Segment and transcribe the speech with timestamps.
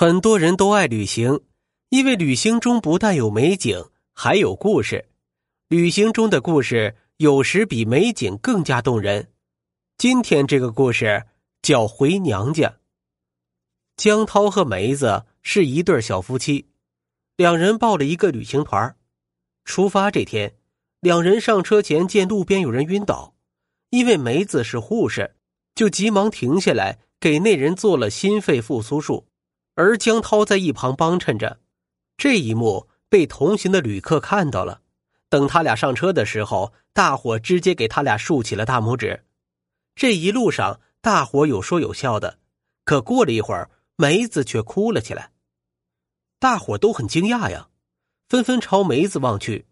[0.00, 1.40] 很多人都爱旅行，
[1.88, 3.84] 因为旅行中不但有美景，
[4.14, 5.08] 还有故事。
[5.66, 9.32] 旅行中的故事有时比美景更加动人。
[9.96, 11.24] 今天这个故事
[11.62, 12.68] 叫《回娘家》。
[13.96, 16.68] 江涛和梅子是一对小夫妻，
[17.36, 18.94] 两人报了一个旅行团。
[19.64, 20.54] 出发这天，
[21.00, 23.34] 两人上车前见路边有人晕倒，
[23.90, 25.34] 因为梅子是护士，
[25.74, 29.27] 就急忙停下来给那人做了心肺复苏术。
[29.78, 31.60] 而江涛在一旁帮衬着，
[32.16, 34.80] 这一幕被同行的旅客看到了。
[35.28, 39.24] 等他俩上车的时候，大伙直接给他俩竖起了大拇指。
[39.94, 42.40] 这一路上，大伙有说有笑的。
[42.84, 45.30] 可过了一会儿，梅子却哭了起来。
[46.40, 47.68] 大伙都很惊讶呀，
[48.28, 49.66] 纷纷朝梅子望去。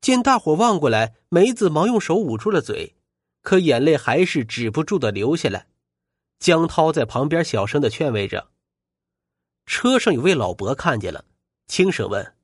[0.00, 2.96] 见大伙望过来，梅子忙用手捂住了嘴，
[3.42, 5.68] 可眼泪还是止不住的流下来。
[6.40, 8.48] 江涛在旁边小声的劝慰着。
[9.68, 11.22] 车上有位老伯看见了，
[11.68, 12.34] 轻声问：“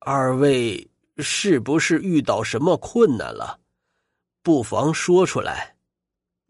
[0.00, 3.60] 二位是不是遇到什么困难了？
[4.42, 5.76] 不妨说出来。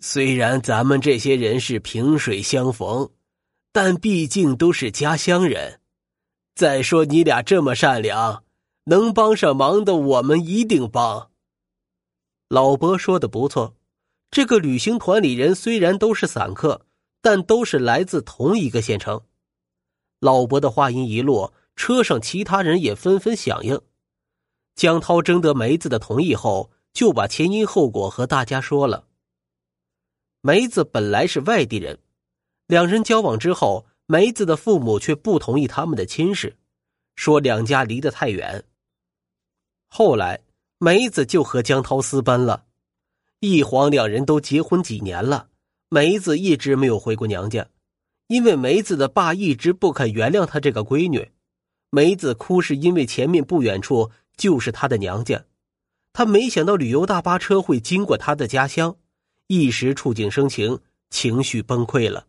[0.00, 3.10] 虽然咱们这些人是萍水相逢，
[3.70, 5.80] 但毕竟都是家乡人。
[6.54, 8.44] 再说你俩这么善良，
[8.84, 11.30] 能帮上忙的，我们一定帮。”
[12.48, 13.76] 老伯说的不错，
[14.30, 16.86] 这个旅行团里人虽然都是散客，
[17.20, 19.20] 但都是来自同一个县城。
[20.20, 23.80] 老伯的话音一落，车上其他人也纷纷响应。
[24.74, 29.06] 江涛征得梅子的同意后，就把前因后果和大家说了。
[30.40, 31.98] 梅子本来是外地人，
[32.66, 36.56] 两人交往之后，梅子的父母却不同意他们的亲事，
[37.16, 38.64] 说两家离得太远。
[39.88, 40.40] 后来，
[40.78, 42.66] 梅子就和江涛私奔了。
[43.40, 45.48] 一晃，两人都结婚几年了，
[45.88, 47.68] 梅子一直没有回过娘家。
[48.28, 51.30] 因为梅子的爸一直不肯原谅她这个闺女，
[51.90, 55.44] 梅子哭是因为前面不远处就是她的娘家，
[56.12, 58.96] 她没想到旅游大巴车会经过她的家乡，
[59.46, 60.78] 一时触景生情，
[61.08, 62.26] 情绪崩溃了。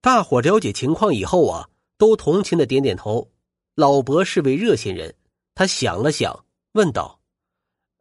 [0.00, 3.30] 大伙了解情况以后啊，都同情的点点头。
[3.74, 5.14] 老伯是位热心人，
[5.54, 7.20] 他想了想，问道：“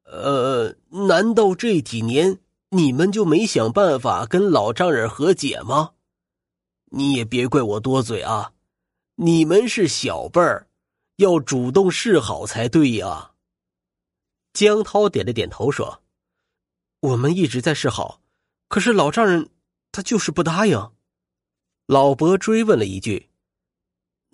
[0.09, 0.73] 呃，
[1.07, 5.91] 难道这几年你们就没想办法跟老丈人和解吗？”
[6.89, 8.53] 你也别怪我多嘴啊，
[9.15, 10.67] 你们是小辈儿，
[11.17, 13.33] 要主动示好才对呀。
[14.53, 16.01] 江涛点了点头说
[17.01, 18.21] ：“我们一直在示好，
[18.67, 19.49] 可是老丈人
[19.91, 20.91] 他就是不答应。”
[21.87, 23.29] 老伯追问了一句：“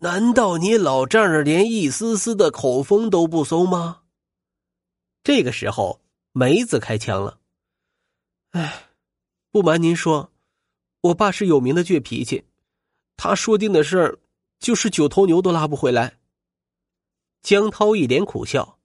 [0.02, 4.02] 难道你老丈人连一丝丝的口风都不松吗？”
[5.24, 7.40] 这个时候，梅子开枪了
[8.52, 8.90] ：“哎，
[9.52, 10.30] 不瞒您说。”
[11.04, 12.46] 我爸是有名的倔脾气，
[13.18, 14.20] 他说定的事儿，
[14.58, 16.18] 就是九头牛都拉不回来。
[17.42, 18.80] 江涛一脸苦笑，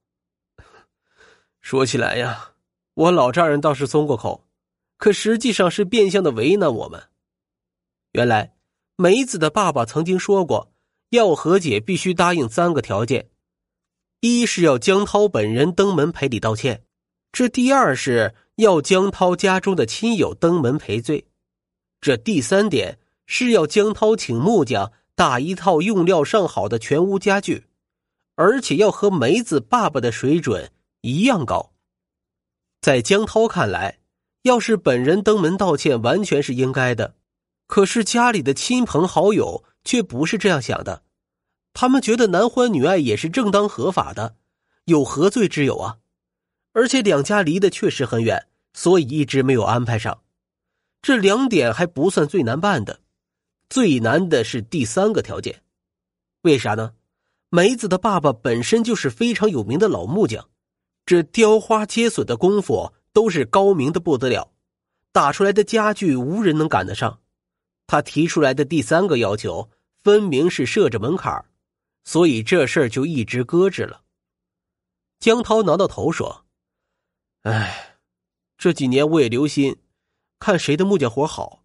[1.63, 2.55] 说起来呀，
[2.95, 4.49] 我老丈人倒是松过口，
[4.97, 7.01] 可实际上是变相的为难我们。
[8.11, 8.57] 原来
[8.97, 10.73] 梅子的爸爸曾经说过，
[11.11, 13.31] 要和解必须答应三个条件：
[14.19, 16.83] 一是要江涛本人登门赔礼道歉；
[17.31, 21.25] 这第二是要江涛家中的亲友登门赔罪。
[22.01, 27.67] 这第三点是要江涛请木匠打一套用料上好的全屋家具，
[28.37, 30.71] 而且要和梅子爸爸的水准
[31.01, 31.73] 一样高。
[32.81, 33.99] 在江涛看来，
[34.43, 37.17] 要是本人登门道歉，完全是应该的。
[37.67, 41.03] 可是家里的亲朋好友却不是这样想的，
[41.75, 44.37] 他们觉得男欢女爱也是正当合法的，
[44.85, 45.99] 有何罪之有啊？
[46.73, 50.23] 而且两家离得确实很远，所以一直没有安排上。
[51.09, 53.01] 这两点还不算最难办的，
[53.71, 55.63] 最难的是第三个条件。
[56.43, 56.93] 为啥呢？
[57.49, 60.51] 梅子的爸爸本身就是非常有名的老木匠，
[61.07, 64.53] 这雕花接榫的功夫都是高明的不得了，
[65.11, 67.19] 打出来的家具无人能赶得上。
[67.87, 71.43] 他提出来的第三个要求，分明是设置门槛
[72.05, 74.03] 所以这事儿就一直搁置了。
[75.21, 76.45] 江涛挠挠头说
[77.45, 77.97] ：“哎，
[78.59, 79.75] 这几年我也留心。”
[80.39, 81.65] 看谁的木匠活好，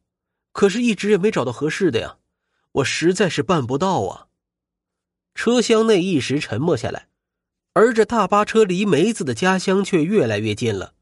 [0.52, 2.18] 可是一直也没找到合适的呀，
[2.72, 4.28] 我实在是办不到啊。
[5.36, 7.08] 车厢内一时沉默下来，
[7.74, 10.94] 而这大巴车离梅子的家乡却越来越近了。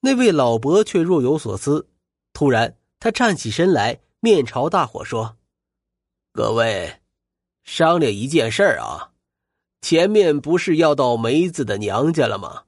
[0.00, 1.88] 那位老伯却若有所思，
[2.32, 5.36] 突然他站起身来，面朝大伙说
[6.32, 7.00] ：“各位，
[7.64, 9.12] 商量一件事儿啊，
[9.82, 12.64] 前面不是要到梅子的娘家了吗？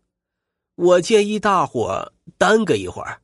[0.74, 3.22] 我建议大伙耽搁一会儿。”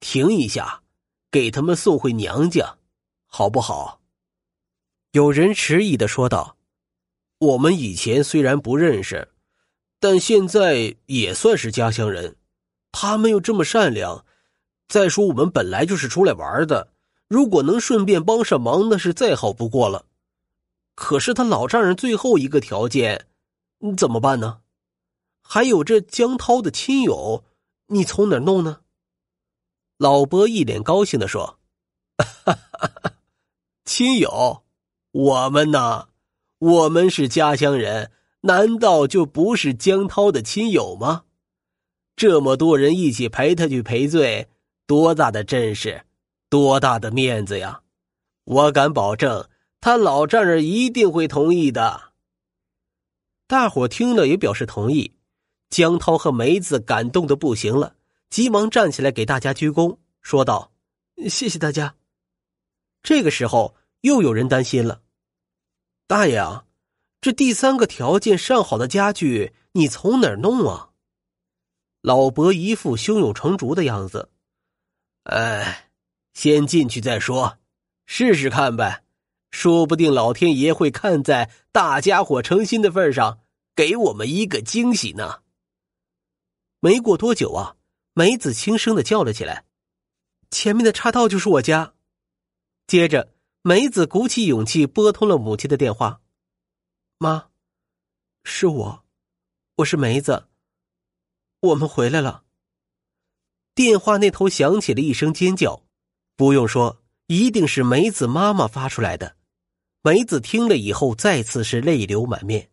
[0.00, 0.82] 停一下，
[1.30, 2.76] 给他们送回娘家，
[3.26, 4.00] 好不好？
[5.12, 6.56] 有人迟疑的说道
[7.38, 9.32] ：“我们以前虽然不认识，
[9.98, 12.36] 但现在也算是家乡人。
[12.92, 14.24] 他们又这么善良，
[14.88, 16.92] 再说我们本来就是出来玩的，
[17.28, 20.06] 如果能顺便帮上忙，那是再好不过了。
[20.94, 23.26] 可是他老丈人最后一个条件，
[23.78, 24.60] 你怎么办呢？
[25.42, 27.44] 还有这江涛的亲友，
[27.88, 28.80] 你从哪弄呢？”
[29.98, 31.58] 老伯一脸高兴的说
[33.86, 34.64] ：“亲友，
[35.12, 36.08] 我们呢？
[36.58, 38.10] 我们是家乡人，
[38.42, 41.24] 难道就不是江涛的亲友吗？
[42.14, 44.48] 这么多人一起陪他去赔罪，
[44.86, 46.04] 多大的阵势，
[46.50, 47.80] 多大的面子呀！
[48.44, 49.48] 我敢保证，
[49.80, 52.12] 他老丈人一定会同意的。”
[53.48, 55.14] 大伙听了也表示同意。
[55.70, 57.96] 江涛和梅子感动的不行了。
[58.28, 60.72] 急忙站起来给大家鞠躬，说道
[61.30, 61.94] ：“谢谢大家。”
[63.02, 65.02] 这个时候，又有人担心了
[66.08, 66.66] ：“大爷啊，
[67.20, 70.90] 这第三个条件上好的家具，你从哪儿弄啊？”
[72.02, 74.30] 老伯一副胸有成竹的样子
[75.24, 75.90] ：“哎，
[76.34, 77.58] 先进去再说，
[78.06, 79.04] 试试看呗，
[79.52, 83.40] 说不定老天爷会看在大家伙诚心的份上，
[83.74, 85.42] 给我们一个惊喜呢。”
[86.80, 87.75] 没过多久啊。
[88.18, 89.66] 梅子轻声的叫了起来
[90.50, 91.92] ：“前面的岔道就是我家。”
[92.88, 96.22] 接着，梅子鼓起勇气拨通了母亲的电话
[97.20, 97.48] ：“妈，
[98.42, 99.04] 是我，
[99.74, 100.46] 我是梅子，
[101.60, 102.44] 我们回来了。”
[103.76, 105.82] 电话那头响起了一声尖叫，
[106.36, 109.36] 不用说，一定是梅子妈妈发出来的。
[110.00, 112.70] 梅子听了以后，再次是泪流满面。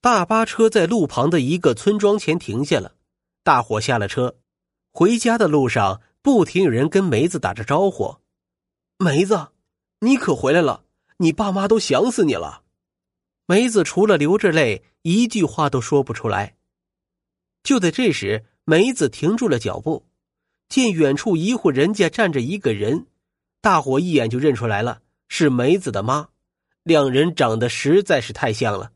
[0.00, 2.96] 大巴车在路旁的一个村庄前停下了，
[3.44, 4.36] 大伙下了车。
[4.96, 8.18] 回家的路上，不停有人跟梅子打着招呼
[8.96, 9.48] ：“梅子，
[9.98, 10.84] 你可回来了！
[11.16, 12.62] 你爸妈都想死你了。”
[13.46, 16.54] 梅子除了流着泪，一句话都说不出来。
[17.64, 20.06] 就在这时，梅子停住了脚步，
[20.68, 23.08] 见远处一户人家站着一个人，
[23.60, 26.28] 大伙一眼就认出来了，是梅子的妈。
[26.84, 28.92] 两人长得实在是太像了。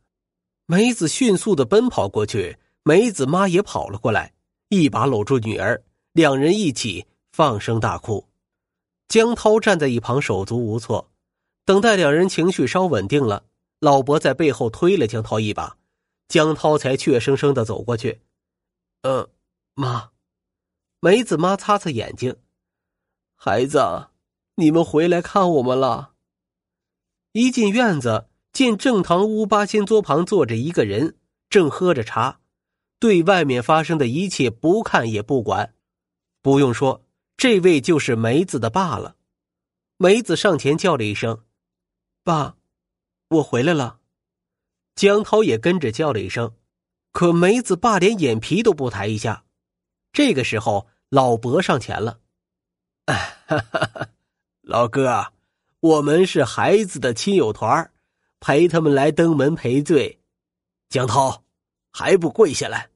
[0.66, 4.32] 梅子迅速的奔跑过去，梅子妈也跑了过来，
[4.68, 5.82] 一把搂住女儿。
[6.18, 8.26] 两人一起放声大哭，
[9.06, 11.12] 江涛站在一旁手足无措。
[11.64, 13.44] 等待两人情绪稍稳定了，
[13.78, 15.76] 老伯在背后推了江涛一把，
[16.26, 18.20] 江涛才怯生生的走过去。
[19.02, 19.28] “嗯，
[19.74, 20.10] 妈。”
[20.98, 22.34] 梅子妈擦擦眼睛
[23.38, 24.08] ，“孩子，
[24.56, 26.14] 你们回来看我们了。”
[27.30, 31.16] 一进院子，见正堂屋八仙桌旁坐着一个人，
[31.48, 32.40] 正喝着茶，
[32.98, 35.76] 对外面发生的一切不看也不管。
[36.48, 37.04] 不用说，
[37.36, 39.16] 这位就是梅子的爸了。
[39.98, 41.44] 梅子上前叫了一声
[42.24, 42.56] ：“爸，
[43.28, 44.00] 我回来了。”
[44.96, 46.54] 江涛也跟着叫了一声，
[47.12, 49.44] 可梅子爸连眼皮都不抬一下。
[50.10, 52.20] 这个时候，老伯上前了
[53.04, 53.36] ：“哎
[54.62, 55.34] 老哥，
[55.80, 57.92] 我们是孩子的亲友团，
[58.40, 60.18] 陪他们来登门赔罪。”
[60.88, 61.44] 江涛
[61.92, 62.88] 还不跪下来？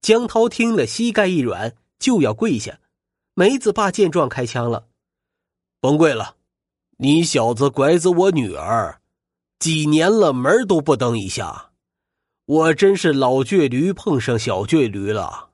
[0.00, 1.76] 江涛听了，膝盖一软。
[1.98, 2.80] 就要跪下，
[3.34, 4.88] 梅子爸见状开枪了，
[5.80, 6.36] 甭跪了，
[6.98, 9.00] 你小子拐走我女儿，
[9.58, 11.72] 几年了门都不登一下，
[12.44, 15.50] 我真是老倔驴碰上小倔驴了。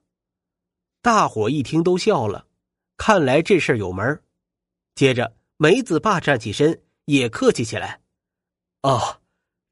[1.02, 2.46] 大伙一听都笑了，
[2.96, 4.22] 看来这事有门。
[4.94, 8.00] 接着梅子爸站起身也客气起来，
[8.82, 9.20] 哦，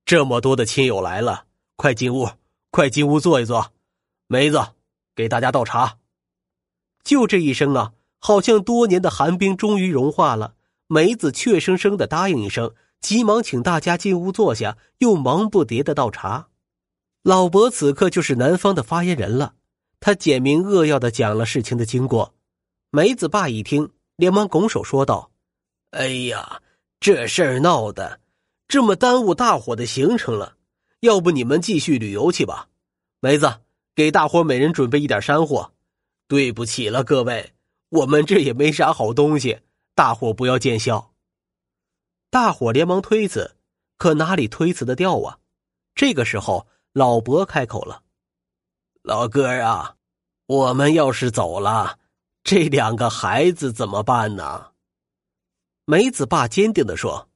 [0.05, 2.29] 这么多的亲友来了，快进屋，
[2.71, 3.73] 快进屋坐一坐，
[4.27, 4.75] 梅子
[5.15, 5.99] 给大家倒茶。
[7.05, 10.55] 就这一声啊，好像多年的寒冰终于融化了。
[10.87, 16.49] 梅子怯生生的答应一声，急忙请大家进屋坐下，又忙不迭的倒茶。
[17.23, 19.55] 老伯此刻就是南方的发言人了，
[20.01, 22.35] 他简明扼要的讲了事情的经过。
[22.91, 25.31] 梅子爸一听，连忙拱手说道
[25.93, 26.61] ：“哎呀，
[27.01, 28.21] 这事儿闹的，
[28.69, 30.57] 这么耽误大伙的行程了。
[31.01, 32.69] 要不你们继续旅游去吧。
[33.21, 33.61] 梅子，
[33.95, 35.73] 给大伙每人准备一点山货。”
[36.29, 37.55] 对不起了，各位，
[37.91, 39.61] 我们这也没啥好东西，
[39.95, 41.13] 大伙不要见笑。
[42.31, 43.57] 大伙连忙推辞，
[43.99, 45.39] 可哪里推辞的掉啊？
[45.95, 48.03] 这个时候，老伯开口了
[49.03, 49.97] ：“老哥啊，
[50.47, 51.99] 我们要是走了，
[52.43, 54.73] 这两个孩子怎么办呢？”
[55.85, 57.29] 梅子爸坚定的说：“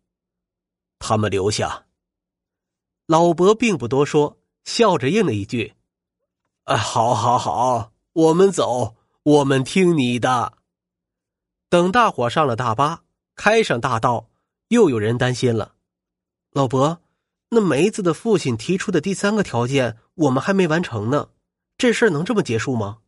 [0.98, 1.86] 他们留下。”
[3.06, 5.74] 老伯并不多说，笑着应了一句
[6.64, 10.54] ：“啊，好，好，好。”我们走，我们听你的。
[11.68, 13.04] 等大伙上了大巴，
[13.34, 14.30] 开上大道，
[14.68, 15.74] 又有人担心了：
[16.50, 17.02] 老伯，
[17.50, 21.28] 那梅子的父亲提出的第三个条件，我们还没完成呢，
[21.76, 23.00] 这事儿能这么结束吗？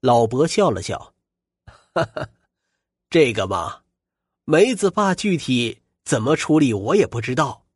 [0.00, 1.12] 老伯笑了笑，
[1.92, 2.30] 哈哈，
[3.10, 3.82] 这个嘛，
[4.46, 7.66] 梅子爸具体怎么处理我也不知道，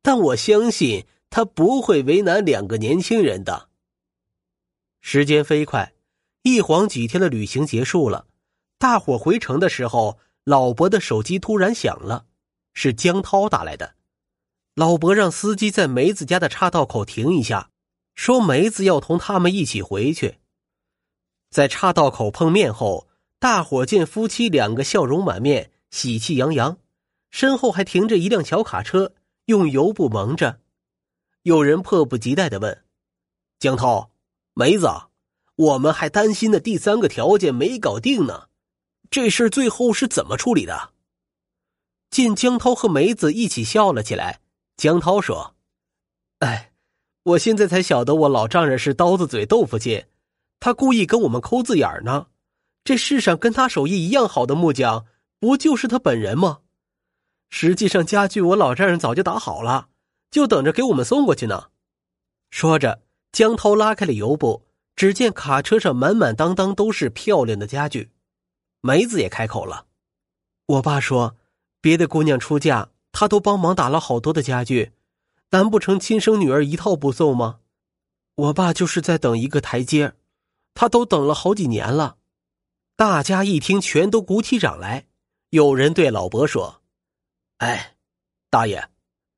[0.00, 3.68] 但我相信他不会为难两个年轻人的。
[5.02, 5.92] 时间飞快，
[6.50, 8.26] 一晃几天的旅行结束了，
[8.78, 12.24] 大伙回城的时候，老伯的手机突然响了，
[12.72, 13.94] 是江涛打来的。
[14.74, 17.70] 老伯让司机在梅子家的岔道口停一下，
[18.14, 20.38] 说梅子要同他们一起回去。
[21.50, 26.78] 在岔道口碰面后，大伙见夫妻两个笑容满面、喜气洋洋，
[27.30, 29.14] 身后还停着一辆小卡车，
[29.46, 30.60] 用油布蒙着。
[31.42, 32.84] 有人迫不及待的问
[33.58, 34.10] ：“江涛，
[34.54, 34.88] 梅子，
[35.58, 38.48] 我们还担心的第三个条件没搞定呢，
[39.10, 40.92] 这事最后是怎么处理的？”
[42.10, 44.40] 见江涛和梅子一起笑了起来。
[44.76, 45.56] 江涛说
[46.38, 46.72] ：“哎，
[47.24, 50.06] 我现在才晓得我老丈人是刀子嘴豆腐心，
[50.60, 52.28] 他故意跟我们抠字眼呢。
[52.84, 55.06] 这世上跟他手艺一样好的木匠，
[55.40, 56.60] 不就是他本人吗？
[57.50, 59.88] 实际上家具我老丈人早就打好了，
[60.30, 61.70] 就等着给我们送过去呢。”
[62.50, 64.67] 说着，江涛拉开了油布，
[64.98, 68.10] 只见卡车上满满当当都是漂亮的家具。
[68.80, 69.86] 梅子也开口了
[70.66, 71.36] ：“我爸说，
[71.80, 74.92] 别的姑娘出嫁。”他都帮忙打了好多的家具，
[75.50, 77.60] 难不成亲生女儿一套不送吗？
[78.34, 80.14] 我爸就是在等一个台阶，
[80.74, 82.18] 他都等了好几年了。
[82.96, 85.06] 大家一听，全都鼓起掌来。
[85.50, 86.82] 有人对老伯说
[87.58, 87.96] ：“哎，
[88.50, 88.88] 大爷，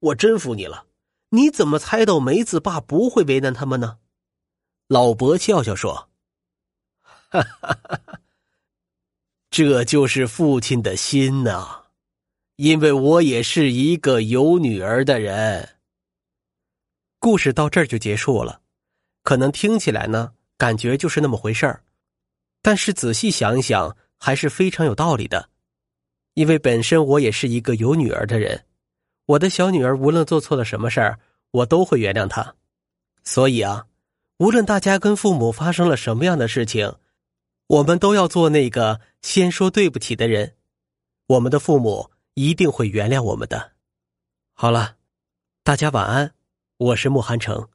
[0.01, 0.87] 我真服你了，
[1.31, 3.99] 你怎么猜到梅子爸不会为难他们呢？”
[4.91, 6.09] 老伯笑笑说
[7.31, 8.21] ：“哈哈哈哈，
[9.49, 11.85] 这就是父亲的心呐。”
[12.59, 15.77] 因为我也是一个有女儿的人。
[17.21, 18.63] 故事到这儿就结束了，
[19.23, 21.85] 可能听起来呢，感觉就是那么回事儿，
[22.61, 25.51] 但是仔细想一想，还是非常有道理的。
[26.35, 28.67] 因为本身我也是一个有女儿的人，
[29.27, 31.21] 我的小女儿无论做错了什么事儿，
[31.53, 32.57] 我都会原谅她。
[33.23, 33.87] 所以啊，
[34.41, 36.97] 无论大家跟父母发生了什么样的事情，
[37.67, 40.57] 我们都要做那个先说对不起的人。
[41.29, 42.11] 我们的父母。
[42.35, 43.73] 一定会原谅我们的。
[44.55, 44.97] 好了，
[45.63, 46.33] 大家晚安，
[46.79, 47.69] 我是慕寒城。